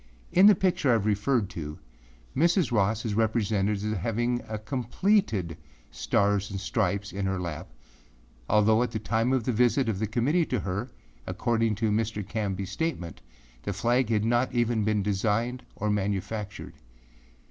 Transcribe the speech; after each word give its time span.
In 0.31 0.47
the 0.47 0.55
picture 0.55 0.89
I 0.89 0.93
have 0.93 1.05
referred 1.05 1.47
to, 1.51 1.77
Mrs. 2.35 2.71
Ross 2.71 3.05
is 3.05 3.13
represented 3.13 3.83
as 3.83 3.97
having 3.99 4.41
a 4.49 4.57
completed 4.57 5.57
Stars 5.91 6.49
and 6.49 6.59
Stripes 6.59 7.11
in 7.13 7.27
her 7.27 7.39
lap, 7.39 7.69
although, 8.49 8.81
at 8.81 8.89
the 8.89 8.97
time 8.97 9.31
of 9.31 9.43
the 9.43 9.51
visit 9.51 9.87
of 9.87 9.99
the 9.99 10.07
Committee 10.07 10.47
to 10.47 10.61
her, 10.61 10.89
according 11.27 11.75
to 11.75 11.91
Mr. 11.91 12.23
Canbyâs 12.27 12.69
statement, 12.69 13.21
the 13.61 13.73
flag 13.73 14.09
had 14.09 14.25
not 14.25 14.51
even 14.55 14.83
been 14.83 15.03
designed 15.03 15.61
or 15.75 15.91
manufactured. 15.91 16.73